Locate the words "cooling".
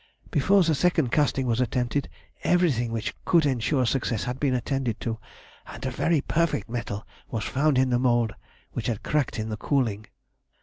9.57-10.07